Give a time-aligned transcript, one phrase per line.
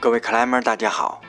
[0.00, 1.20] 各位克莱们，大家好，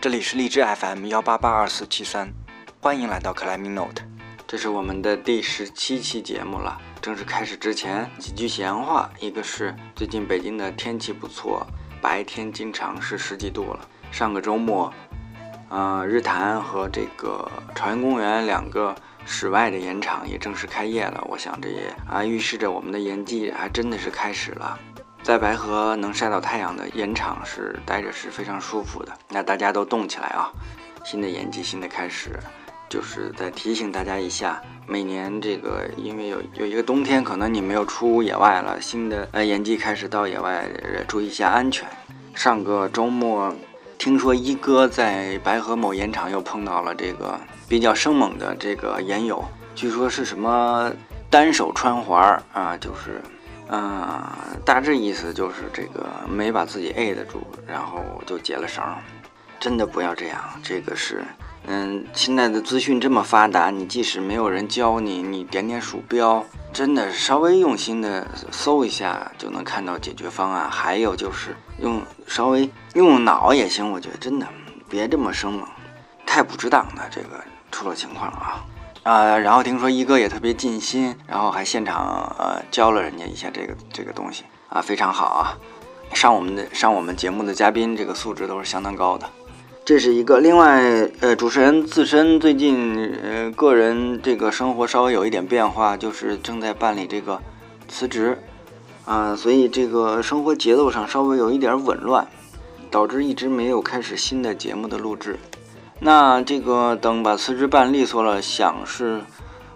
[0.00, 2.32] 这里是荔枝 FM 幺八八二四七三，
[2.80, 4.02] 欢迎来到克莱米 Note，
[4.46, 6.80] 这是我们的第十七期节目了。
[7.02, 9.10] 正式开始之前，几句闲话。
[9.20, 11.66] 一个是最近北京的天气不错，
[12.00, 13.86] 白天经常是十几度了。
[14.10, 14.90] 上个周末，
[15.68, 18.96] 呃，日坛和这个朝阳公园两个
[19.26, 21.22] 室外的盐场也正式开业了。
[21.28, 24.80] 我想这也啊预示着我们的盐季还真的是开始了。
[25.24, 29.12] 在白河能晒到太阳的盐场是待着是非常舒服的。
[29.30, 30.52] 那大家都动起来啊！
[31.02, 32.38] 新的盐季，新的开始，
[32.90, 40.68] 就是在提醒大家一下，每年这个因为有有一个冬天，可能你没有出野外了，新的呃盐季开始到野外，
[41.08, 41.88] 注意一下安全。
[42.34, 43.50] 上个周末，
[43.96, 49.42] 听说一哥在白河某盐场又碰到了这个比较生猛的这个盐友，
[49.74, 50.92] 据说是什么
[51.30, 53.22] 单手穿环啊，就是。
[53.68, 54.22] 嗯，
[54.64, 58.84] 大致意思就是这个没把自己 A 得住，然后就解了绳。
[59.58, 61.24] 真的不要这样，这个是，
[61.66, 70.70] 嗯，现在的资讯这么发达，你即使没有人教你，你点点鼠标，真的稍微用心的搜一下就能看到解决方案。
[70.70, 74.46] 还有就是用稍微用脑也行，我觉得真的
[74.90, 75.66] 别这么生猛，
[76.26, 78.62] 太不值当的这个出了情况啊。
[79.04, 85.58] 啊，然后听说一哥也特别尽心，然后还现场呃教了人家一下这个这个东西啊，非常好啊。
[86.14, 89.28] 上我们的上我们节目的嘉宾，这个素质都是相当高的。
[89.84, 90.80] 这是一个，另外
[91.20, 97.38] 呃，主持人自身最近呃个人这个生活稍微有一点变化，就是正在办理这个
[97.86, 98.38] 辞职
[99.04, 102.26] 啊，所以这个生活节奏上稍微有一点紊乱，
[102.90, 105.38] 导致一直没有开始新的节目的录制。
[106.00, 109.22] 那这个等把辞职办利索了，想是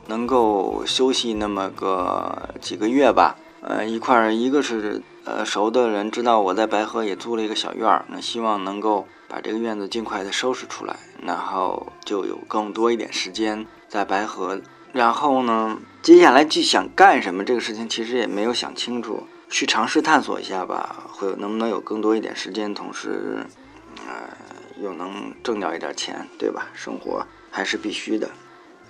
[0.07, 3.37] 能够休息那么个几个月吧。
[3.61, 14.61] 呃，一块儿一个是呃熟的人知道我在白河也租了一个小院儿，那希望能够把这个院子尽快的收拾出来，然后就有更多一点时间在白河。
[14.93, 23.45] 然后呢，接下来就想干什么这个事情其实也没有想清楚，去尝试探索一下吧，会有能不能有更多一点时间，同时，
[24.81, 26.69] 又能挣掉一点钱，对吧？
[26.73, 28.31] 生活还是必须的。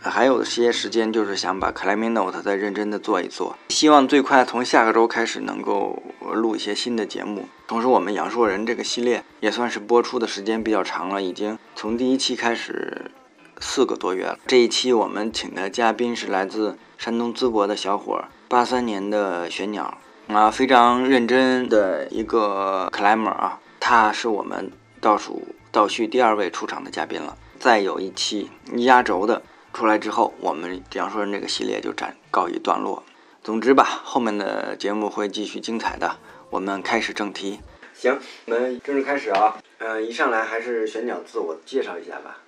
[0.00, 3.56] 还有些时间，就是想把克莱米 Note 再认真的做一做。
[3.70, 6.00] 希望最快从下个周开始能够
[6.32, 7.48] 录一些新的节目。
[7.66, 13.10] 同时，我们阳朔人这个系列也算是播出的时间比较长了，已经从第一期开始
[13.58, 14.38] 四个多月了。
[14.46, 19.98] 这一期我们请的嘉宾是来自山东淄博的小伙，八三年的玄鸟
[20.28, 25.42] 啊，非常认真的一个 climber 啊，他是我们倒数。
[25.70, 27.36] 倒叙第二位出场的嘉宾了。
[27.58, 29.42] 再有一期压轴的
[29.72, 33.02] 出来之后，我们杨说人这个系列就暂告一段落。
[33.42, 36.16] 总之吧，后面的节目会继续精彩的。
[36.50, 37.60] 我们开始正题。
[37.94, 39.56] 行，我们正式开始啊。
[39.78, 42.38] 嗯，一上来还是玄鸟自我介绍一下吧。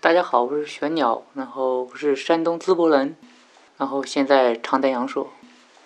[0.00, 3.16] 大家好，我是玄鸟，然后我是山东淄博人，
[3.78, 5.30] 然后现在常在阳朔。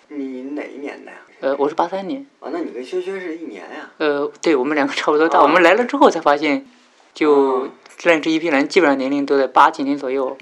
[0.07, 1.17] 你哪一年的呀？
[1.41, 2.25] 呃，我是八三年。
[2.39, 3.89] 啊，那你跟轩轩是一年呀？
[3.97, 5.41] 呃，对，我们两个差不多大。
[5.41, 6.65] 我们来了之后才发现。
[7.19, 7.67] 就
[8.01, 10.37] 认识一批人，基本上年龄都在八几年左右。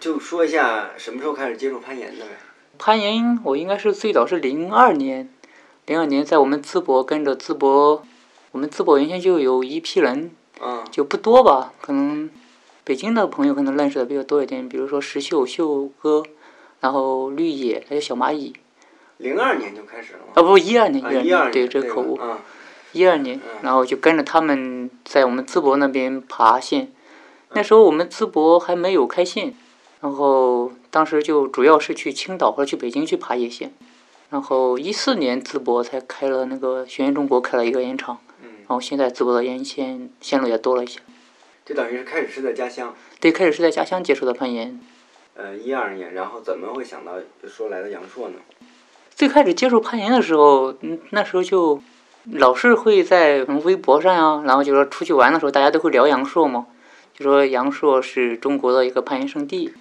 [0.00, 2.32] 就说一下什么时候开始接触攀岩的呗？
[2.76, 5.32] 攀岩我应该是最早是零二年，
[5.86, 8.02] 零二年在我们淄博跟着淄博，
[8.50, 12.28] 我们淄博原先就有一批人，嗯，就不多吧，可能
[12.82, 16.24] 北京的朋友可能认识的比较多一点，比如说石秀秀哥，
[16.80, 18.52] 然后绿野还有小蚂蚁。
[19.18, 20.32] 零二年就开始了吗？
[20.34, 22.18] 啊不，一二年，一二年，对，这个口误。
[22.96, 26.90] 一二年，然后就跟着他们在我们淄博那边爬线，
[27.52, 29.54] 那时候我们淄博还没有开线，
[30.00, 33.70] 然后当时就主要是去青岛或者去北京去爬野线，
[34.30, 41.00] 然后一四年淄博才开了那个轩辕中国开了一个烟厂，然后现在淄博的烟线线路也多了一些。
[41.66, 42.94] 就等于是开始是在家乡。
[43.20, 44.80] 对，开始是在家乡接触的攀岩。
[45.34, 47.12] 呃，一二年，然后怎么会想到
[47.46, 48.36] 说来到阳朔呢？
[49.14, 51.82] 最开始接触攀岩的时候，嗯，那时候就。
[52.32, 56.66] 老是会在微博上呀，然后就说出去玩的时候，大家都会聊阳朔嘛，
[57.14, 59.72] 就说阳朔是中国的一个攀岩圣地。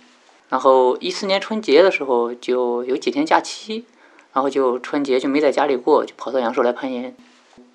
[0.47, 3.83] 然后一四年春节的时候就有几天假期，
[4.31, 7.15] 然后就春节就没在家里过，就跑到阳朔来攀岩。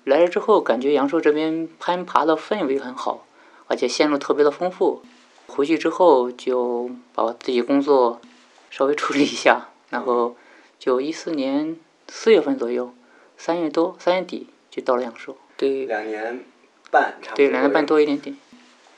[0.05, 3.25] 来了之后，感觉阳朔这边攀爬的氛围很好，
[3.67, 5.01] 而且线路特别的丰富。
[5.47, 8.21] 回去之后就把自己工作
[8.69, 10.37] 稍微处理一下，然后
[10.79, 11.75] 就一四年
[12.07, 12.93] 四月份左右，
[13.35, 14.47] 三月多三月底。
[14.71, 16.43] 就到了阳朔，对，两年
[16.89, 17.35] 半，差不多。
[17.35, 18.35] 对，两年半多一点点。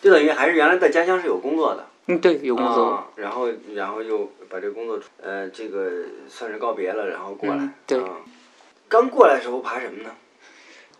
[0.01, 1.87] 就等于还是原来在家乡是有工作的。
[2.05, 3.05] 嗯，对，有工作。
[3.15, 5.89] 然后，然后又把这个工作，呃，这个
[6.29, 7.69] 算是告别了，然后过来。
[7.87, 7.99] 对。
[8.87, 10.11] 刚过来的时候爬什么呢？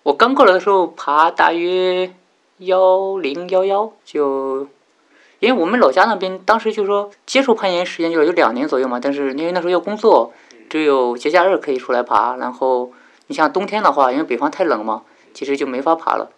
[0.02, 2.12] 我刚过来的时候爬大约
[2.58, 4.68] 幺零幺幺，就
[5.40, 10.34] 因为我们老家那边当时就说接触攀岩时间就是有两年左右嘛，但是因为那时候要工作，
[10.70, 12.36] 只有节假日可以出来爬。
[12.38, 12.92] 然后
[13.28, 15.04] 你像冬天的话，因为北方太冷嘛，
[15.34, 16.31] 其实就没法爬了。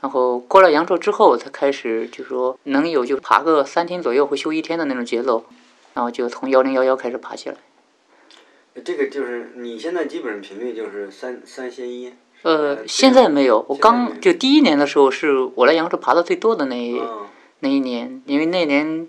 [0.00, 5.44] 然后过了阳朔之后，才开始就说能有就爬个三天左右会休一天的那种节奏，
[5.94, 7.56] 然后就从幺零幺幺开始爬起来。
[8.84, 12.12] 这个就是你现在基本上频率就是三三歇一。
[12.42, 17.26] 呃，现在没有，我刚就第一年的时候是我来阳朔爬的最多的那一、嗯
[17.60, 19.08] 那一年，因为那年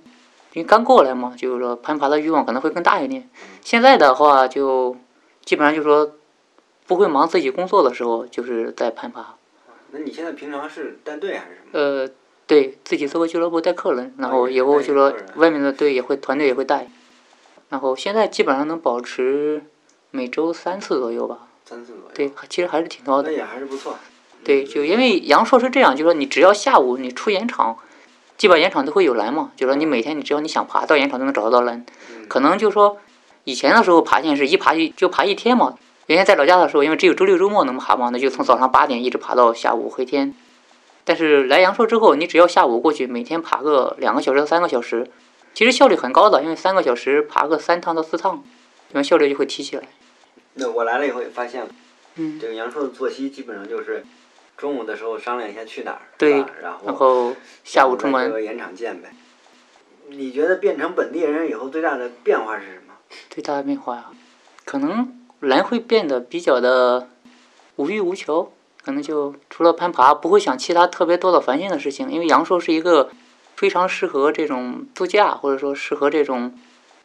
[0.53, 3.29] 因为刚过来嘛，就是说攀爬的欲望可能会更大一点。
[3.61, 4.95] 现在的话就
[5.43, 6.13] 基本上就是说
[6.87, 9.35] 不会忙自己工作的时候，就是在攀爬。
[9.91, 11.69] 那你现在平常是带队还是什么？
[11.73, 12.09] 呃，
[12.45, 16.87] 对自己做个俱乐部带客人，然后以后就说外面的队也会团队也会带，
[17.69, 19.63] 然后现在基本上能保持
[20.11, 21.47] 每周三次左右吧。
[21.65, 22.11] 三次左右。
[22.13, 23.37] 对，其实还是挺高的那。
[23.37, 23.97] 也还是不错。
[24.43, 27.77] 对，就因为阳朔是这样，就说你只要下午你出盐场，
[28.37, 31.83] 基本上岩场都会有栏嘛，就说你每天你只要你想爬到盐场都能找得到栏。
[32.11, 32.97] 嗯可能就说
[33.43, 40.33] 以前的时候爬线是一爬就就爬一天嘛，原先在老家的时候，因为只有周六周末能爬嘛，那就从早上八点一直爬到下午回天。
[41.03, 45.07] 但是来阳朔之后，你只要下午过去，每天爬个两个小时到三个小时，
[45.53, 48.43] 其实效率很高的，因为三个小时爬个三趟到四趟，
[48.91, 49.83] 那效率就会提起来。
[50.55, 51.67] 那我来了以后也发现，
[52.15, 54.03] 嗯，这个阳朔的作息基本上就是
[54.57, 59.11] 中午的时候商量一下去哪儿，对然后下午出门，在这个岩场见呗。
[60.07, 62.93] 你觉得变成本地人以后最大的变化是什么？
[63.29, 64.05] 最大的变化呀，
[64.63, 67.07] 可能人会变得比较的
[67.75, 68.51] 无欲无求，
[68.83, 72.11] 可能就除了攀爬，不会想其他特别多的烦心的事情。
[72.11, 73.09] 因为阳朔是一个
[73.55, 76.57] 非常适合这种度假，或者说适合这种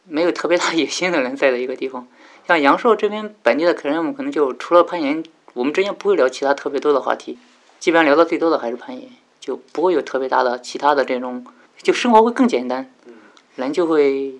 [0.05, 2.07] 没有特别大野心的人在的一个地方。
[2.47, 5.23] 像阳朔这边本地的客人们，可能就除了攀岩，
[5.53, 7.37] 我们之间不会聊其他特别多的话题，
[7.79, 9.09] 基本上聊的最多的还是攀岩，
[9.39, 11.45] 就不会有特别大的其他的这种，
[11.81, 12.91] 就生活会更简单，
[13.55, 14.39] 人就会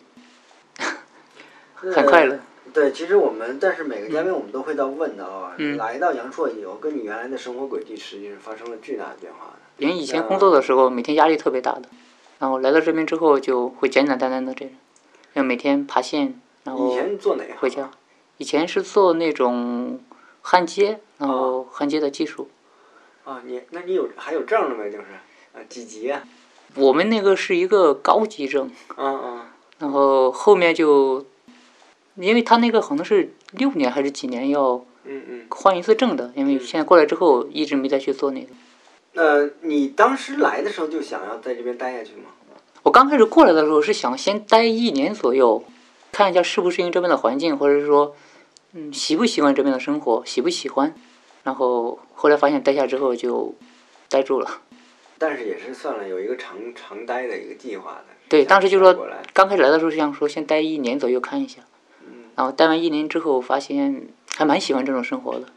[1.75, 2.39] 很快乐。
[2.73, 9.53] 对，其实我们但是每个嘉宾我们都会到问的啊，嗯来到阳朔以后，跟你原来的生活轨迹实际是发生了巨大的变化的。
[9.77, 11.83] 因为以前工作的时候，每天压力特别大的，
[12.39, 14.73] 然后来到这边之后就会简简单单的这样，
[15.33, 17.57] 要每天爬线，然以后前做哪行？
[17.57, 17.91] 回家。
[18.37, 19.99] 以前是做那种
[20.41, 22.49] 焊接，然后焊接的技术。
[23.23, 24.89] 啊，你那你有还有证了没？
[24.89, 25.05] 就是
[25.53, 26.23] 啊，几级啊？
[26.75, 29.41] 我们那个是一个高级证，嗯嗯
[29.79, 31.25] 然后后面就，
[32.15, 35.45] 因为他那个好像是六年还是几年要嗯嗯。
[35.49, 38.47] 换一次证的，因为现在过来之后一直没再去做那个。
[39.13, 42.29] 呃你当时来的时候就想要在这边待下去吗？
[42.83, 45.63] 我刚开始过来的时候是想先待一年左右，
[46.11, 48.15] 看一下适不适应这边的环境，或者是说，
[48.73, 50.95] 嗯，习不习惯这边的生活，喜不喜欢。
[51.43, 53.53] 然后后来发现待下之后就
[54.09, 54.61] 待住了。
[55.17, 58.05] 但是也是算了有一个长长待的一个计划的。
[58.27, 61.65] 对，当时就说，刚开始来的时候是想说先待一年左右看一下，嗯
[62.35, 65.47] 然后待完一年之后发现还蛮喜欢这种生活的，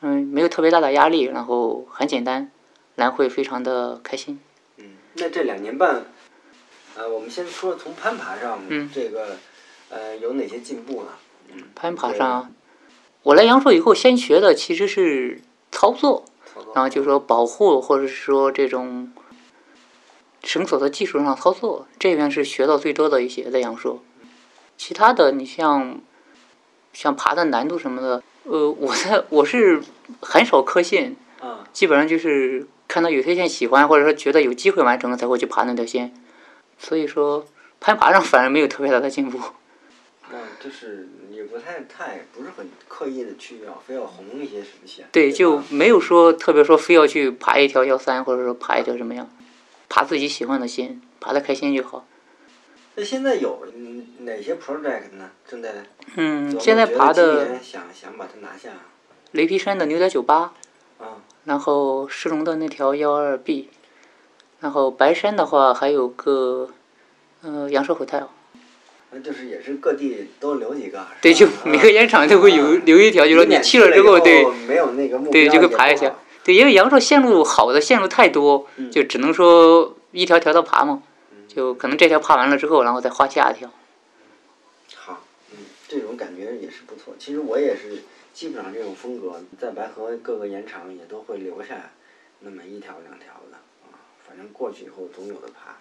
[0.00, 2.50] 嗯，没有特别大的压力，然后很简单，
[2.96, 4.40] 然后会非常的开心。
[4.76, 6.04] 嗯，那这两年半，
[6.96, 9.36] 呃，我们先说从攀爬上，嗯这个
[9.88, 11.08] 呃有哪些进步呢？
[11.52, 12.52] 嗯，攀爬上，
[13.22, 15.40] 我来阳朔以后先学的其实是
[15.70, 19.12] 操作，操作然后就是说保护或者是说这种
[20.42, 24.02] 绳索的技术上操作，这边是学到最多的一些在阳朔。
[24.78, 26.00] 其他的你像
[26.92, 29.82] 像爬的难度什么的，呃， 我在我是
[30.20, 36.14] 很少磕线，啊，基本上就是看到有些线喜欢，或者说觉得有机会完成了才会去爬那条线。
[36.78, 37.46] 所以说
[37.80, 39.40] 攀爬上反而没有特别大的进步。
[40.30, 45.08] 嗯，就是也不太太不是很刻意的去要非要红一些什么线。
[45.12, 49.30] 对，吧就没有说特别说非要去爬一条幺三，或者说爬一条什么样，
[49.88, 52.06] 爬自己喜欢的线，爬的开心就好。
[52.96, 55.30] 那现在有嗯哪些 project 呢？
[55.48, 55.72] 正在
[56.16, 58.70] 嗯，现在爬的想想把它拿下。
[59.30, 60.52] 雷劈山的牛仔酒吧，
[60.98, 63.68] 啊，然后石龙的那条幺二 B，
[64.60, 66.70] 然后白山的话还有个
[67.42, 68.26] 呃阳朔 hotel，
[69.12, 71.06] 那就是也是各地都留几个。
[71.22, 81.02] 对，就每个烟厂都会有啊留一条，就说你去了之后，对，没有那个目标对就会爬一下对，因为阳朔线路好的线路太多，嗯就只能说一条条的爬嘛，
[81.46, 83.70] 就可能这条爬完了之后，然后再画下一条。
[85.98, 87.14] 这种感觉也是不错。
[87.18, 88.02] 其实我也是
[88.34, 91.90] 基本上这种风格，在白河各个盐场也都会留下
[92.40, 95.76] 那么一条两条的啊，反正过去以后总有的爬。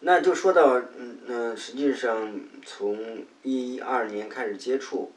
[0.00, 5.12] 那就说到，嗯嗯、实际上从一二年开始接触，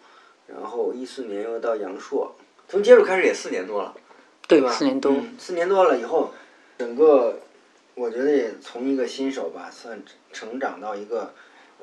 [0.48, 2.36] 然后一四年又到阳朔，
[2.70, 3.96] 从接触开始也四年多了。
[4.48, 4.72] 对吧？
[4.72, 6.32] 四年多嗯四年多了以后，
[6.78, 7.40] 整个
[7.96, 10.00] 我觉得也从一个新手吧，算
[10.32, 11.34] 成长到一个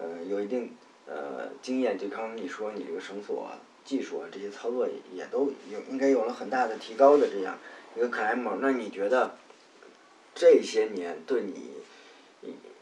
[0.00, 0.72] 呃有一定
[1.06, 1.98] 呃经验。
[1.98, 7.58] 就刚刚你说你这个绳索啊、技术啊这些操作也也都有应该有了很大的提高的这样
[7.96, 8.52] 一个克莱姆。
[8.60, 9.36] 那你觉得
[10.34, 11.72] 这些年对你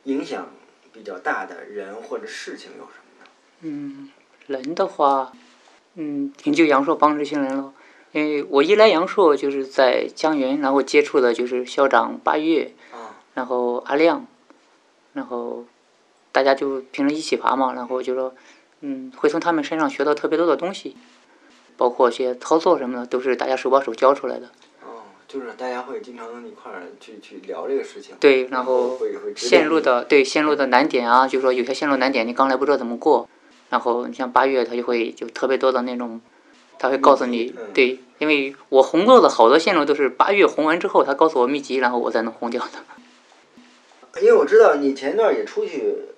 [0.04, 0.48] 影响
[0.92, 3.30] 比较大的人或者事情有什么呢？
[3.60, 4.10] 嗯，
[4.46, 5.32] 人的话，
[5.94, 7.72] 嗯，也就阳朔帮这些人喽。
[8.12, 14.26] 因为我一来阳朔就是在江源，然后接触的就是校长八月，啊，然后阿亮，
[15.12, 15.64] 然后
[16.32, 18.34] 大家就平时一起爬嘛，然后就说，
[18.80, 20.96] 嗯，会从他们身上学到特别多的东西，
[21.76, 24.46] 包括一些操作什么的，都是大家手把手教出来的。
[24.82, 28.14] 哦，就是大家会经常一块儿去去聊这个事情。
[28.20, 28.98] 对，然然后
[29.34, 33.28] 线路的对线路的难点啊，就说有些线路难点你刚来不知道怎么过，
[33.70, 36.20] 然后你像八月他就会就特别多的那种，
[36.78, 44.20] 他会告诉你嗯，对，因为我红过的好多线路都是八月红完之后他告诉我秘籍，然后我才能红掉的。
[44.20, 46.09] 因为我知道你前一段也出去了，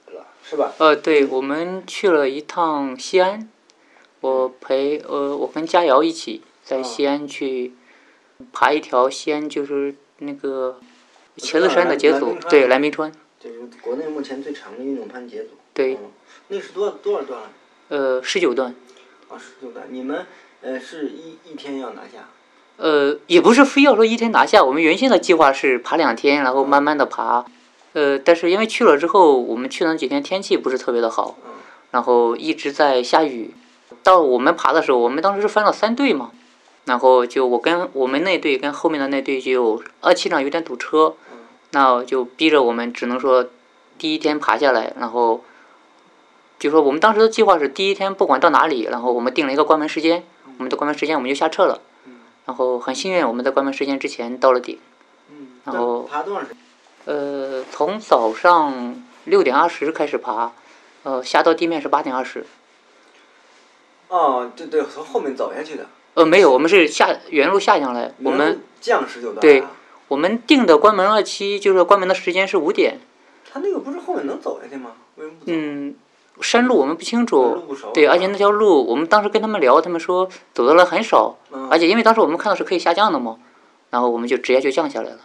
[0.43, 0.73] 是吧？
[0.79, 3.49] 呃，对，我们去了一趟西安，
[4.21, 7.73] 我陪呃我跟佳瑶一起在哦西安去
[8.53, 10.79] 爬一条西安就是那个
[11.37, 15.51] 茄子山的节组对，蓝冰川，就是国内目前最长的运动攀节组。
[15.73, 16.11] 对，嗯，
[16.49, 17.51] 那是多多少段啊？
[17.89, 18.75] 呃十九段。
[19.29, 19.87] 啊，十九段。
[19.89, 20.27] 你们
[20.61, 22.29] 呃是一一天要拿下？
[22.77, 27.47] 呃，也不是非要说一天拿下，我们原先的计划是爬两天，然后慢慢的爬。
[27.93, 31.51] 呃，但是因为去了之后，我们去那几天天气不是特别的好，嗯
[31.91, 33.55] 然后一直在下雨。
[34.03, 36.31] 到我们爬的时候，我们当时是分了三队嘛，
[36.87, 41.39] 然后就我跟我们那队跟后面的那队就二七上有点堵车，嗯
[41.71, 43.47] 那就逼着我们只能说
[43.99, 45.45] 第一天爬下来，然后
[46.59, 50.25] 就说我们当时的计划是第一天不管到哪里，然后我们定了一个关门时间，
[50.59, 51.81] 我们的关门时间我们就下撤了。
[52.07, 54.79] 嗯然后很幸运，我们在关门时间之前到了顶。
[55.31, 55.49] 嗯。
[55.65, 56.62] 然后爬多长时间？
[57.05, 60.53] 呃，从早上六点二十开始爬，
[61.03, 62.47] 呃，下到地面是八点二十。
[64.09, 65.87] 哦，对对，从后面走下去的。
[66.15, 68.13] 呃，没有，我们是下原路下下来。
[68.23, 69.41] 我们降十九段、啊。
[69.41, 69.65] 对
[70.09, 73.01] 我们定的关门二期就是关门的时间是五点。
[73.51, 74.93] 他那个不是后面能走下去吗？
[75.17, 75.53] 为什么不走？
[75.53, 75.95] 嗯，
[76.41, 77.77] 山路我们不清楚。
[77.95, 83.39] 对，而且那条路我们当时跟他们聊，他们说走的人很少，嗯而且因为当时我们看到是可以下降的嘛，
[83.91, 85.19] 然后我们就直接就降下来了。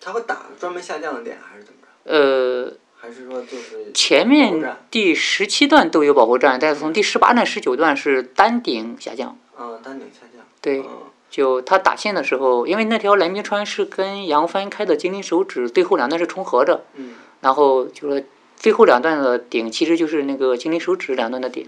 [0.00, 1.88] 他会打专门下降的点还是怎么着？
[2.04, 9.36] 呃，还是说就是前面第十七段都有保护站，但是从第十八段、十九段是单顶下降。
[9.58, 10.42] 嗯单顶下降？
[10.62, 10.88] 对，嗯
[11.28, 18.26] 就他打线的时候，因为那条蓝冰川是跟杨帆开的精灵手指最后两段是重合着，嗯然后就是
[18.56, 21.64] 最后两段的顶其实就是那个精灵手指两段的顶，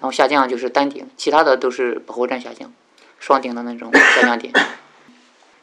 [0.00, 2.72] 然后下降就是单顶，其他的都是保护站下降，
[3.20, 4.52] 双顶的那种下降点。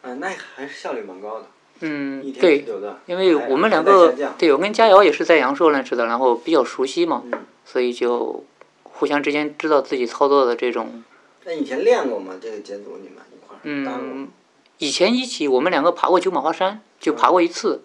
[0.03, 1.47] 嗯， 那还是效率蛮高的。
[1.79, 2.65] 一嗯，对，
[3.05, 8.43] 因为我们两个对我跟佳瑶也是在阳朔认识的，然后比较熟悉嘛，嗯，所以就
[8.83, 11.03] 互相之间知道自己操作的这种
[11.45, 12.35] 那以前练过吗？
[12.41, 13.57] 这个节组你们一块？
[13.63, 14.29] 嗯，
[14.77, 17.83] 以前一起我们两个爬过九马花山，就爬过一次。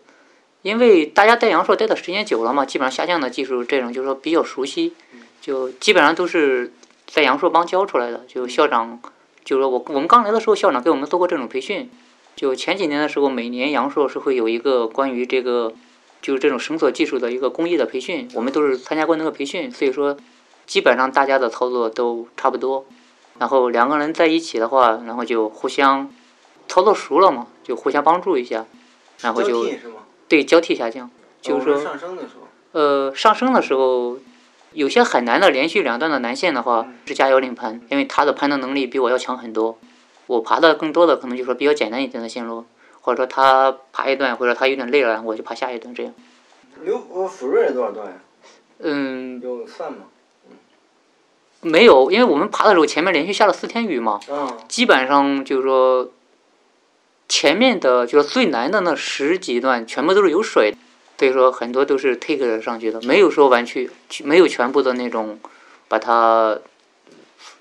[0.62, 4.92] 因为大家在阳朔待的时间久了嘛，基本上下降的技术这种就是说比较熟悉，
[5.40, 6.72] 就基本上都是
[7.06, 8.24] 在阳朔帮教出来的。
[8.26, 9.00] 就校长，
[9.44, 11.88] 就是说我我们刚来的时候，校长给我们做过这种培训。
[12.38, 15.74] 就前几年的时候，每年阳朔是会有一个关于这个
[16.22, 20.16] 就是这种绳索技术的一个公益的培训，我们都是参加过那个培训，所以说
[20.64, 22.86] 基本上大家的操作都差不多。
[23.40, 26.08] 然后两个人在一起的话，然后就互相
[26.68, 28.64] 操作熟了嘛，就互相帮助一下，
[29.20, 29.66] 然后就？
[30.28, 31.10] 对交替下降。
[31.42, 32.48] 就是说，哦上升的时候。
[32.70, 34.18] 呃，上升的时候，
[34.74, 39.76] 有些很难的连续两段的难线的话，是加油领盘，因为他的攀登能力比我要强很多。
[40.28, 42.64] 我爬的更多的可能就是说比较简单一点的线路，
[43.00, 46.14] 或者说他爬一段，或者他有点累了，我就爬下一段这样。
[46.84, 48.12] 刘我福瑞多少段呀？
[48.78, 50.04] 嗯，有算吗？
[51.60, 56.08] 没有，因为我们爬的时候前面连续下了四天雨嘛，啊，基本上就是说，
[57.28, 60.74] 前面的就是最难的那十几段全部都是有水，
[61.18, 63.90] 所以说很多都是 take 上去的，没有说完去
[64.22, 65.40] 没有全部的那种
[65.88, 66.60] 把它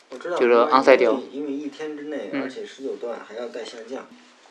[0.10, 0.38] 我知道。
[0.38, 4.08] 就是因为 onside 掉因为一天之内，嗯而且十九段还要再下降，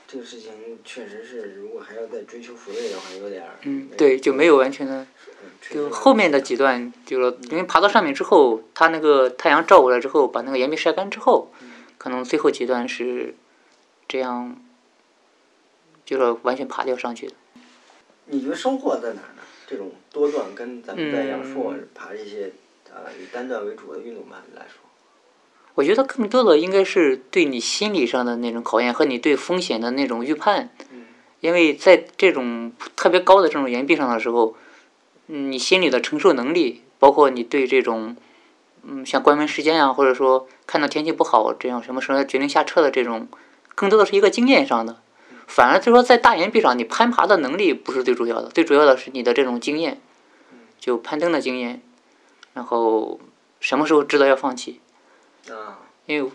[0.09, 0.53] 这个事情
[0.85, 3.57] 确实是，如果还要再追求福瑞的话，有点儿。
[3.63, 5.07] 嗯对就没有完全的，
[5.43, 11.51] 嗯就后面的几段就是因为爬到上面之后，它那个太阳照过来之后，把那个岩壁晒干之后，
[11.99, 13.35] 可能最后几段是
[14.09, 14.57] 这样，
[16.05, 17.33] 就是完全爬掉上去的。
[18.27, 19.43] 你觉得收获在哪儿呢？
[19.69, 22.53] 这种多段跟咱们在阳朔嗯爬这些
[22.93, 24.86] 呃以单段为主的运动攀来说，
[25.77, 30.71] 我觉得更多的应该是对你心理上的那种考验和你对风险的那种预判。
[30.91, 31.05] 嗯
[31.41, 34.57] 因为在这种特别高的这种岩壁上的时候，
[35.29, 38.17] 嗯，你心理的承受能力，包括你对这种，
[38.83, 43.29] 嗯，像关门时间啊，或者说看到天气不好这样什么时候决定下撤的这种，
[43.75, 44.97] 更多的是一个经验上的。
[45.47, 50.01] 反而就说在大岩壁上，你攀爬的能力不是最主要的，最主要的是你的这种经验，
[50.81, 51.83] 就攀登的经验，
[52.55, 53.21] 然后
[53.61, 54.81] 什么时候知道要放弃。
[55.53, 56.31] 啊，因为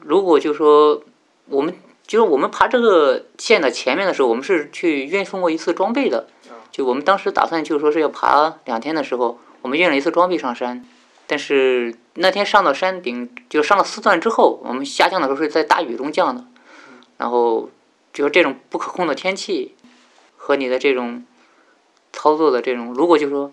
[0.00, 1.02] 如果就说
[1.46, 1.74] 我们
[2.06, 6.28] 就是我们爬这个线的前面的时候，我们是去运送过一次装备的。
[6.70, 10.86] 就我们当时打算就是说是要爬两天的时候，我们运了一次装备上山，
[11.26, 16.44] 但是那天上到山顶就上了四段之后，我们下降的时候是在大雨中降的，
[17.16, 17.68] 然后
[18.12, 19.74] 就是这种不可控的天气
[20.36, 21.24] 和你的这种
[22.12, 23.52] 操作的这种，如果就说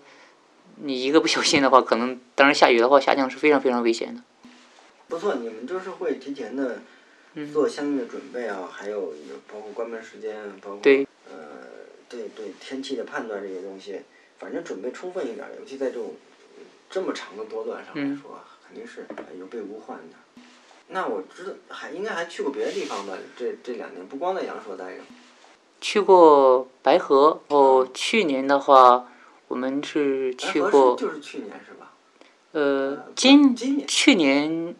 [0.76, 4.22] 你一个不小心的话，可能当然下雨的话下降是非常非常危险的。
[5.08, 6.82] 不错，你们就是会提前的
[7.34, 11.36] 嗯做相应的准备啊，还有有包括关门时间，包括对呃，
[12.08, 14.02] 对对天气的判断这些东西，
[14.38, 16.14] 反正准备充分一点儿，尤其在这种
[16.90, 20.42] 这么长的波段上来嗯说，肯定是呃有备无患的。
[20.88, 23.14] 那我知道还应该还去过别的地方吧？
[23.36, 25.02] 这这两年不光在阳朔待着，
[25.80, 29.06] 去过白河，然后去年的话，
[29.48, 31.92] 我们是去过是就是去年是吧？
[32.52, 34.74] 呃，今今年去年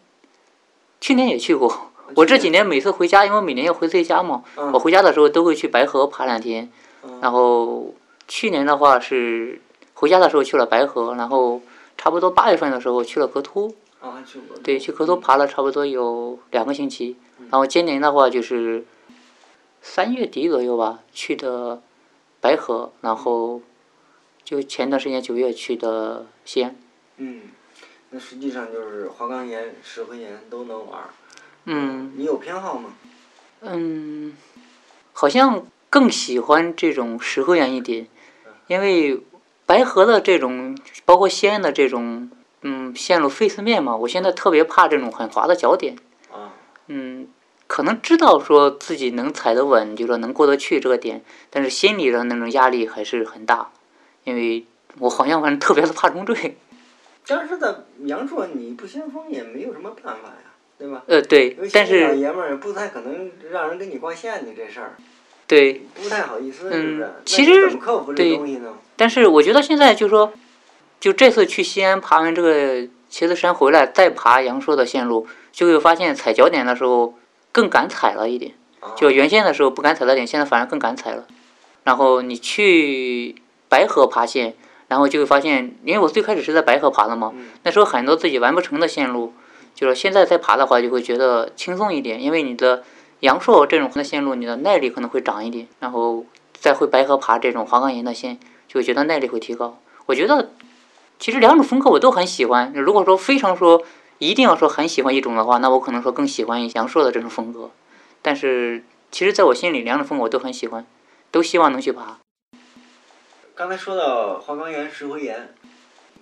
[1.01, 1.91] 去年也去过。
[2.15, 6.71] 我这几年每次回家，因为每年要回自己家嘛，嗯我回家的时候都会去白河爬两天。
[7.03, 7.93] 嗯然后
[8.27, 9.61] 去年的话是
[9.93, 11.61] 回家的时候去了白河，然后
[11.97, 17.15] 差不多八月份的时候去了河图，啊还去过对，去河图爬了差不多有两个星期。
[17.49, 18.85] 然后今年的话就是
[19.81, 21.81] 三月底左右吧，去的
[22.41, 23.61] 白河，然后
[24.43, 26.75] 就前段时间九月去的西安。
[27.17, 27.43] 嗯，
[28.11, 31.09] 那实际上就是花岗岩、石灰岩都能玩儿。
[31.65, 32.93] 嗯你有偏好吗？
[33.61, 34.35] 嗯，
[35.13, 38.07] 好像更喜欢这种石灰岩一点，
[38.67, 39.21] 因为
[39.65, 45.95] 白河的这种，包括西安的这种，嗯，线路费四面嘛，我现在特别怕这种很滑的脚点。
[46.31, 46.53] 啊，
[46.87, 47.27] 嗯，
[47.67, 53.69] 可能知道说自己能踩得稳，就说能过得去这个点，但是心里的那种压力还是很大，
[54.23, 54.65] 因为
[54.97, 56.57] 我好像反正特别的怕中坠。
[57.29, 57.73] 但是在
[58.05, 61.03] 阳朔你不先锋也没有什么办法呀，对吧？
[61.05, 64.97] 呃，对但现在老是爷们儿不太可能让人跟你挂线的这事儿，
[65.47, 67.11] 对，不太好意思，是嗯不是？
[67.25, 68.73] 其实怎么克服这东西呢？
[68.95, 70.33] 但是我觉得现在就说，
[70.99, 77.13] 就这次去西安爬完这个茄子山回来，再爬阳朔的线路，就会发现踩脚点的时候
[77.51, 78.53] 更敢踩了一点。
[78.79, 81.27] 啊就原先的时候不敢踩的点，现在反而更敢踩了。
[81.83, 83.35] 然后你去
[83.67, 84.55] 白河爬线，
[84.89, 89.33] 然后就会发现，因为我最开始是在白河爬的嘛，嗯那时候很多自己完不成的线路，
[89.73, 92.83] 就是现在再爬的话，就会觉得轻松一点，因为你的
[93.21, 99.77] 阳朔这种的线路，你的耐力可能会长一点，然后再会白河爬这种花岗岩的线，就会觉得耐力会提高。
[100.07, 100.51] 我觉得
[101.19, 102.73] 其实两种风格我都很喜欢。
[102.73, 103.83] 如果说非常说
[104.17, 107.69] 一定要说很喜欢一种的话，那我可能说更喜欢阳朔的这种风格。
[108.21, 110.85] 但是其实在我心里，两种风格我都很喜欢，
[111.29, 112.17] 都希望能去爬。
[113.59, 115.53] 刚才说到花岗岩、石灰岩，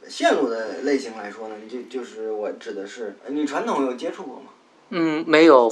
[0.08, 4.46] 线路的类型来说呢，就就是我指的是你传统有接触过吗？
[4.90, 5.72] 嗯，没有，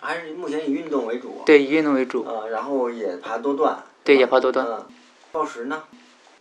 [0.00, 1.40] 还是目前以运动为主？
[1.46, 2.26] 对，以运动为主。
[2.28, 3.82] 呃，然后也爬多段。
[4.04, 4.84] 对也爬多段嗯，
[5.32, 5.84] 报时呢？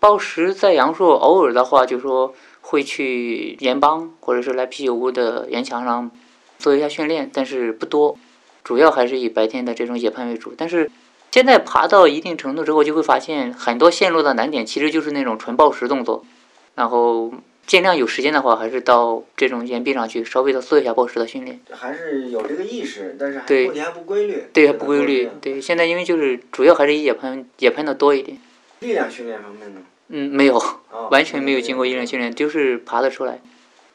[0.01, 6.11] 报时在阳朔偶尔的话，就说会去岩帮或者是来啤酒屋的岩墙上
[6.59, 8.17] 做一下训练，但是不多，
[8.65, 10.53] 主要还是以白天的这种野攀为主。
[10.57, 10.91] 但是
[11.31, 16.25] 现在爬到一定程度之后，就会发现很多线路的难点其实就是那种纯报时动作，
[16.73, 17.31] 然后
[17.67, 21.59] 尽量有时间的话，还是到这种岩壁上去稍微的做一下报时的训练。
[21.71, 24.45] 还是有这个意识，但是还对目前还不规律。
[24.51, 25.29] 对，还不规律。
[25.41, 28.37] 对，现在因为就是主要还是以野攀野攀的多一点。
[28.79, 29.81] 力量训练方面呢？
[30.07, 30.57] 嗯，没有。
[30.57, 33.41] 啊，完全没有经过一人训练，就是爬得出来。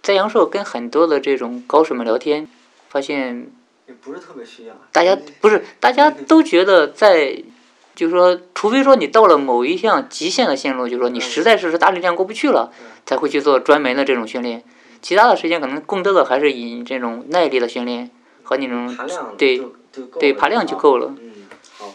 [0.02, 2.46] 在阳朔跟很多的这种高手们聊天，
[2.88, 3.46] 发现
[3.86, 4.74] 也不是特别需要。
[4.92, 7.42] 大家不是大家都觉得在，
[7.94, 12.72] 就是说，除非说你到了某一项极限的线路，就是说你实在是是大力量过不去了，
[13.04, 14.62] 才会去做专门的这种训练。
[15.00, 18.08] 其他的时间可能更多的还是以这种耐力的训练
[18.44, 18.96] 和那种
[19.36, 19.60] 对
[20.20, 21.12] 对爬量就啊够了。
[21.18, 21.92] 嗯，好，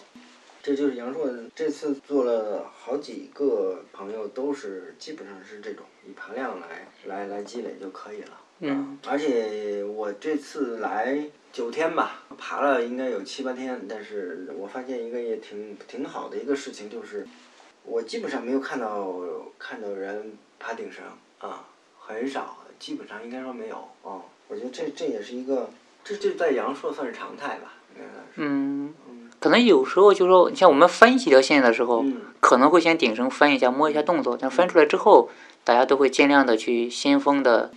[0.62, 8.32] 这就是杨朔这次做了好几个朋友都是基本上是这种以爬量来来来积累就可以了。
[8.60, 17.28] 嗯，而且我这次来九天吧，爬了应该有七八天，但是我发现一个也挺挺好的一个事情，就是
[17.84, 19.14] 我基本上没有看到
[19.60, 21.04] 看到人爬顶绳
[21.40, 21.66] 啊，
[22.00, 24.24] 很少，基本上应该说没有啊。
[24.48, 25.70] 我觉得这这也是一个，
[26.06, 28.32] 这这在阳朔算是常态吧，应该算是。
[28.36, 28.94] 嗯，
[29.42, 35.30] 可能有时候就说，你像我们翻几条线的时候，嗯可能会先顶绳翻一下，摸一下动作，但翻出来之后，
[35.66, 37.74] 大家都会尽量的去先锋的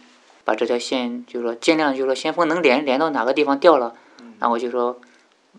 [0.51, 3.95] 把这条线，就是说尽量就是说先锋能连连到哪个地方掉了，
[4.41, 4.99] 然后就说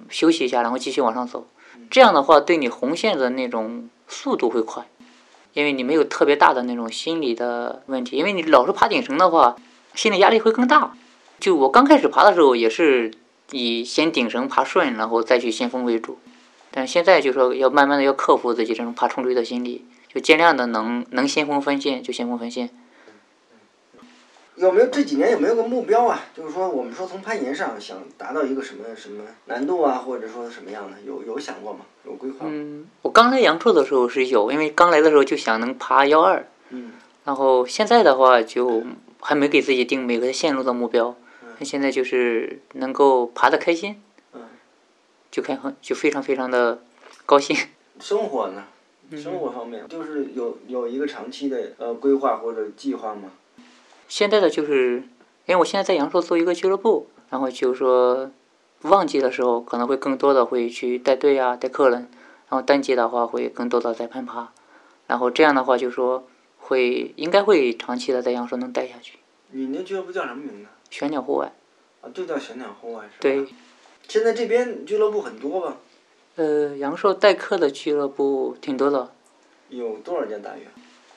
[0.10, 1.48] 休息一下，然后继续往上走。
[1.90, 4.86] 这样的话，对你红线的那种速度会快，
[5.54, 9.56] 因为你没有特别大的那种心理的问题，因为你老是爬顶绳的话，
[9.96, 10.92] 心理压力会更大。
[11.40, 13.14] 就我刚开始爬的时候，也是
[13.52, 16.18] 以先顶绳爬顺，然后再去先锋为主。
[16.70, 22.70] 但现在就说要慢慢的要克服自己这种爬冲坠的心理，就尽量的能能先锋分线就先锋分线。
[24.62, 26.24] 有没有这几年有没有个目标啊？
[26.38, 31.80] 就是说，我们说从攀岩上想达到一个什么什么难度啊，或者说什么样的，有有想过吗？
[32.06, 32.52] 有规划吗？
[32.54, 36.92] 嗯，我刚来阳朔的时候是有，因为刚来的时候就想能爬幺二，嗯
[37.26, 38.84] 然后现在的话就
[39.20, 41.16] 还没给自己定每个线路的目标，
[41.58, 44.00] 那现在就是能够爬得开心，
[44.34, 44.42] 嗯，
[45.32, 46.84] 就开很就非常非常的
[47.26, 47.58] 高兴。
[48.00, 48.66] 生活呢？
[49.18, 53.32] 生活方面就是有有一个长期的呃规划或者计划吗？
[54.12, 54.98] 现在的就是，
[55.46, 58.30] 因为我现在在阳朔做一个俱乐部，然后就是说，
[58.82, 62.10] 旺季的时候可能会更多的会去带队啊，带客人，
[62.50, 64.52] 然后淡季的话会更多的在攀爬，
[65.08, 66.28] 然后这样的话就说
[66.60, 69.20] 会应该会长期的在阳朔能待下去。
[69.52, 70.68] 你那俱乐部叫什么名字？
[70.90, 71.54] 玄鸟户外，
[72.02, 73.16] 啊，就叫玄鸟户外是吧？
[73.22, 73.48] 对，
[74.10, 75.78] 现在这边俱乐部很多吧？
[76.36, 79.14] 呃，阳朔代课的俱乐部挺多的，
[79.70, 80.68] 有多少家大约？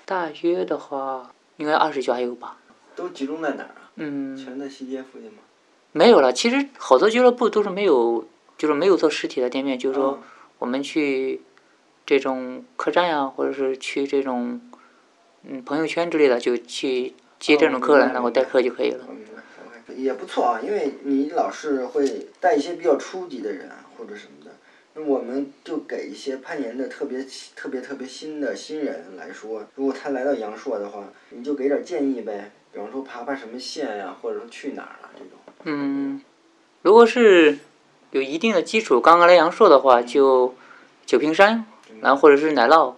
[0.04, 2.59] 大约的话应该二十家有吧。
[2.96, 3.90] 都集中在哪儿啊？
[3.96, 5.38] 嗯，全在西街附近吗？
[5.92, 6.33] 没有了。
[6.33, 8.26] 其实好多俱乐部都是没有，
[8.59, 10.22] 就是没有做实体的店面，就是说嗯
[10.59, 11.40] 我们去
[12.07, 14.61] 这种客栈呀，或者是去这种
[15.42, 19.07] 嗯朋友圈之类的，就去接这种客人，哦然后带客就可以了。
[19.96, 24.50] 也不错啊，因为你老是会带一些比较初级的人啊，或者什么的，
[24.94, 35.38] 那我们就给一些攀岩的特别特别特别新的新人来说，如果他来到阳朔的话，你就给点建议呗，比方说爬爬什么线呀、或者说去哪儿啊这种。
[35.62, 36.20] 嗯，
[36.82, 37.60] 如果是
[38.10, 40.52] 有一定的基础，刚刚来阳朔的话，就
[41.06, 41.64] 九平山，
[42.00, 42.94] 然后或者是奶酪，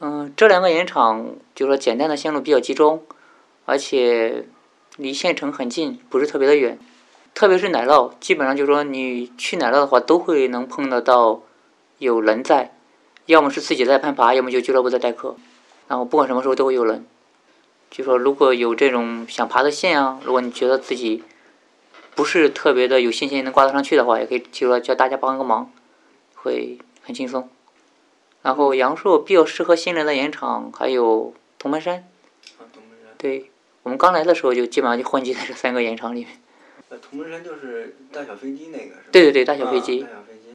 [0.00, 3.02] 嗯，这两个盐场就说简单的线路比较集中，
[3.66, 4.46] 而且
[4.96, 6.78] 离县城很近，不是特别的远。
[7.34, 11.42] 特别是奶酪，基本上就说你去奶酪的话，都会能碰得到
[11.98, 12.74] 有人在，
[13.26, 15.36] 要么是自己在攀爬，要么就俱乐部在代课，
[15.86, 17.04] 然后不管什么时候都会有人。
[17.92, 21.22] 就说如果有这种想爬的线啊，如果你觉得自己
[22.14, 25.70] 不是特别的有信心能挂得上去的话，也可以就说叫大家帮个忙，
[26.34, 27.50] 会很轻松。
[28.40, 32.08] 然后阳朔比较适合新人的岩场还有铜门山，
[32.58, 33.50] 啊，铜门山，对
[33.82, 36.40] 我们刚来的时候就基本上就混迹在这三个岩场里面。
[36.88, 39.08] 呃，铜门山就是大小飞机那个是吧？
[39.12, 40.54] 对对对，大小飞机啊，大小飞机。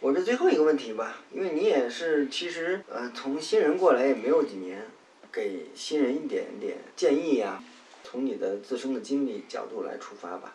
[0.00, 4.86] 我这最后一个问题吧，因为你也是其实呃从新人过来也没有几年，
[5.32, 7.62] 给新人一点点建议呀、
[8.02, 10.54] 从你的自身的经历角度来出发吧。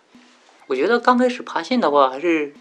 [0.67, 2.53] 我觉得刚开始爬线的话，还是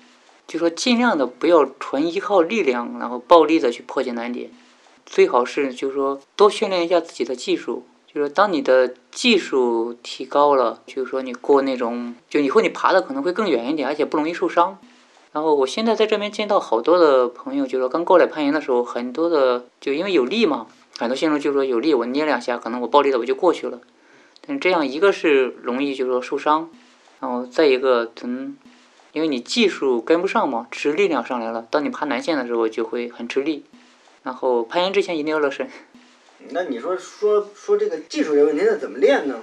[0.46, 4.51] 就说尽量的不要纯依靠力量，然后暴力的去破解难点，
[5.07, 7.85] 最好是就是说多训练一下自己的技术。
[8.12, 14.79] 就是当你的技术提高了，就是说你过那种，就以后你爬的可能会更远一点，而且不容易受伤。
[15.33, 20.66] 然后我现在在这边见到好多的朋友，就是说刚过来攀岩的时候，很多的就因为有力嘛，
[20.98, 23.81] 很多新手就是说有力，我捏两下，可能我暴力的我就过去了。
[24.46, 26.68] 但这样一个是容易就是说受伤，
[27.20, 28.57] 然后再一个，从，
[29.12, 33.64] 因为你技术跟不上嘛，只是力量上来了，当你爬南线的时候就会很吃力。
[34.22, 35.68] 然后攀岩之前一定要热身，
[36.50, 39.42] 那你说说说这个技术这个问题，那怎么练呢？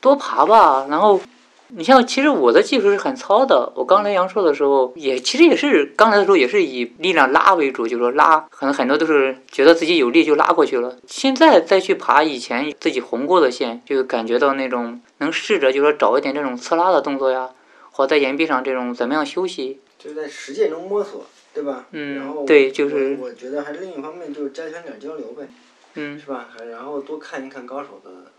[0.00, 0.86] 多爬吧。
[0.88, 1.20] 然后
[1.68, 3.72] 你像，其实我的技术是很糙的。
[3.74, 10.96] 我刚来阳朔的时候，也其实也是刚来的时候也是以力量拉为主，就是说拉，可能很多都是觉得自己有力就拉过去了。
[11.06, 17.50] 现在再去爬以前自己红过的线，就感觉到那种能试着就是说找一点这种侧拉的动作呀，
[17.90, 19.80] 或在岩壁上这种怎么样休息。
[19.98, 21.86] 就是在实践中摸索，对吧？
[21.90, 25.48] 嗯然后对就是我我觉得还是另一方面就是加强点交流呗，
[25.94, 26.48] 嗯是吧？
[26.56, 28.30] 还然后多看一看高手的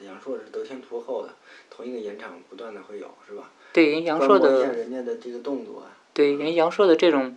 [0.00, 0.06] 爬。
[0.06, 1.28] 阳朔是得天独厚的，
[1.70, 3.50] 同一个岩场不断的会有，是吧？
[3.72, 5.86] 对，人阳朔的人家的这个动作啊。
[6.12, 7.36] 对，人阳朔的这种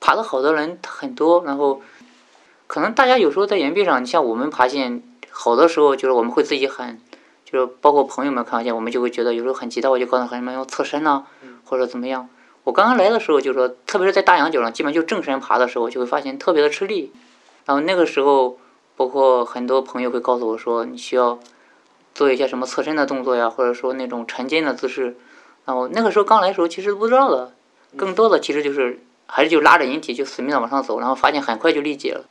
[0.00, 1.82] 爬的好的人很多，然后
[2.66, 6.98] 可能大家有时候在岩壁上，你像我们爬线，好的时候就是我们会自己喊，
[7.44, 11.26] 就是包括朋友们看见我们就会觉得有时候很急的，我就告诉他们要侧身呐、
[11.64, 12.28] 或者怎么样。
[12.64, 17.12] 我刚刚来的时候就说，特别是在大羊角上，基本就正身爬的时候，就会发现特别的吃力。
[17.64, 18.58] 然后那个时候，
[18.96, 21.38] 包括很多朋友会告诉我说，你需要
[22.18, 25.16] 做一些什么侧身的动作呀，或者说那种沉肩的姿势。
[25.64, 27.52] 然后那个时候刚来的时候，其实不知道的，
[27.96, 32.24] 更多的其实就是还是就拉着引体就死命的往上走，然后发现很快就力竭了。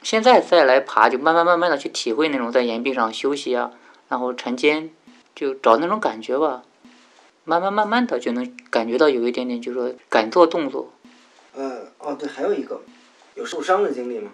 [0.00, 3.72] 现在再来爬，就慢慢慢慢的去体会那种在岩壁上休息啊，
[4.08, 4.90] 然后沉肩，
[5.34, 6.62] 就找那种感觉吧。
[7.42, 10.92] 慢慢慢慢的就能感觉到有一点点，就是说敢做动作。
[11.56, 12.80] 嗯，哦对，还有一个，
[13.34, 14.30] 有受伤的经历吗？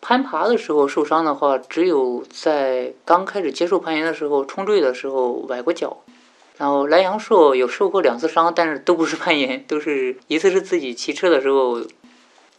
[0.00, 5.98] 攀爬的时候受伤的话，只有在刚开始接触攀岩的时候，冲坠的时候崴过脚。
[6.58, 11.82] 然后来阳朔有受过两次伤，但是都不是攀岩，都是一次是自己骑车的时候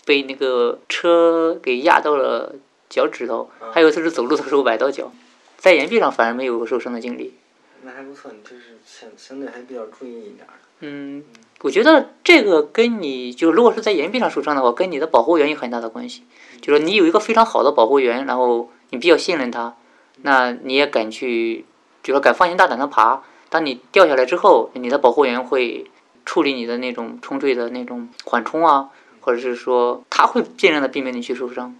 [0.05, 2.53] 被那个车给压到了
[2.89, 5.11] 脚趾头，还有一次是走路的时候崴到脚。
[5.57, 7.33] 在岩壁上反而没有过受伤的经历。
[7.81, 10.45] 那还不错，你这是相相对还比较注意一点。
[10.81, 11.23] 嗯，
[11.61, 16.23] 我觉得这个跟你就如果是在岩壁上受伤的话，跟你的保护员有很大的关系。
[16.61, 19.75] 就说你有一个非常好的保护员，然后你比较信任他，
[20.21, 21.65] 那你也敢去，
[22.03, 23.23] 就说敢放心大胆的爬。
[23.49, 25.89] 当你掉下来之后，你的保护员会
[26.25, 28.89] 处理你的那种冲坠的那种缓冲啊，
[29.21, 31.75] 或者是说他会尽量的避免你去受伤。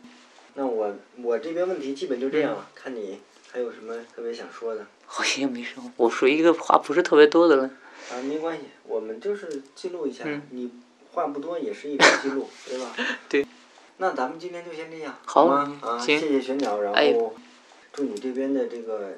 [0.54, 3.20] 那我我这边问题基本就这样了，看你
[3.52, 4.86] 还有什么特别想说的？
[5.06, 7.66] 好像没什么，我属于一个话不是特别多的人。
[8.12, 10.72] 啊，没关系，我们就是记录一下，嗯你
[11.12, 12.96] 话不多也是一种记录，对吧？
[13.28, 13.46] 对。
[13.98, 15.80] 那咱们今天就先这样，好吗？
[15.82, 17.34] 啊，行谢谢玄鸟，然哎后
[17.92, 19.14] 祝你这边的这个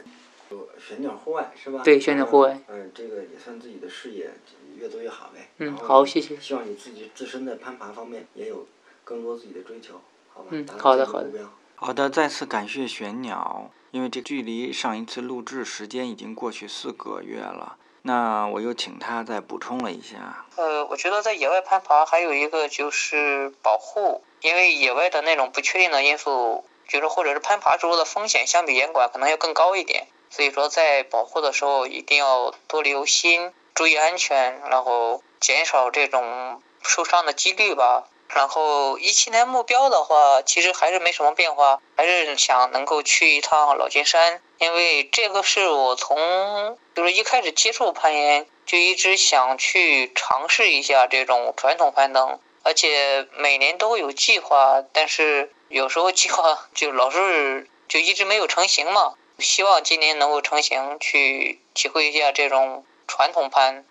[0.50, 1.82] 呃玄鸟户外是吧？
[1.84, 2.84] 对玄鸟户外嗯。
[2.84, 4.32] 嗯，这个也算自己的事业
[4.78, 5.50] 越做越好呗。
[5.58, 8.65] 嗯好谢谢希望你自己自身的攀爬方面也有
[9.04, 10.00] 更多自己的追求，
[10.34, 10.48] 好吧？
[10.52, 11.30] 嗯好的好的。
[11.76, 20.46] 好的，再次感谢玄鸟，因为这距离上一次录制时间已经过去四个月了，那我又请他再补充了一下。
[20.56, 30.08] 呃，我觉得在野外攀爬还有一个就是保护，因为野外的那种不确定的因素，就是或者是攀爬时候的风险，相比严管可能要更高一点。
[30.30, 38.04] 所以说，在保护的时候一定要多留心，注意安全，然后减少这种受伤的几率吧。
[38.28, 59.13] 然后一七年目标的话，其实还是没什么变化，还是想能够去一趟老君山，因为这个是我从就是一开始接触攀岩就一直想去尝试一下这种传统攀登，而且每年都会有计划，但是有时候计划 就老是就一直没有成型嘛。
[59.39, 63.86] 希望今年能够成型，去体会一下这种传统攀。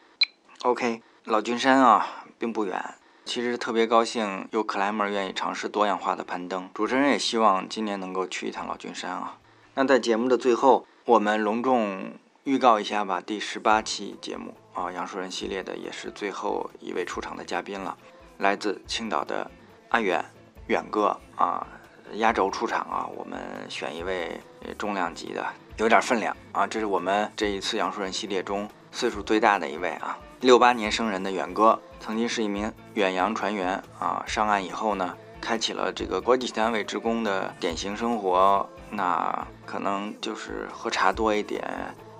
[0.62, 2.94] OK，老君山啊，并不远。
[3.24, 9.38] 其实特别高兴有克莱门愿意尝试多样化的攀登，主持人也希望今年能够去一趟老君山啊。
[9.74, 12.12] 那在节目的最后，我们隆重
[12.44, 17.96] 预告一下吧，第十八期节目啊，杨树人系列的也是最后一位出场的嘉宾了，
[18.38, 19.50] 来自青岛的
[19.88, 20.24] 阿远
[20.68, 21.66] 远哥啊，
[22.14, 24.40] 压轴出场啊，我们选一位
[24.78, 25.44] 重量级的，
[25.76, 30.16] 有点分量啊，这是我们这一次杨树人系列中岁数最大的一位啊。
[30.40, 34.22] 六八年生人的远哥，曾经是一名远洋船员啊。
[34.24, 38.68] 上岸以后呢，开启了这个国际单位职工的典型生活。
[38.90, 41.62] 那可能就是喝茶多一点，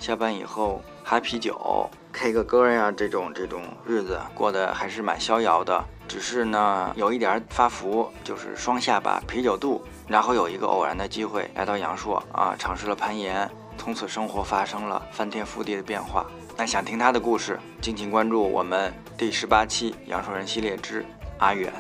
[0.01, 5.85] 下班以后哈啤酒、K 个歌呀，这种这种日子过得还是蛮逍遥的。
[6.09, 9.85] 只是呢，有一点发福，就是双下巴、啤酒肚。
[10.09, 16.25] 然后有一个偶然的机会来到阳朔啊，尝试了攀岩，从此生活发生了翻天覆地的变化。
[16.57, 21.05] 那想听他的故事，敬请关注我们第十八期《阳朔人系列之
[21.37, 21.71] 阿远》。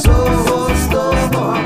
[0.00, 1.60] So so far,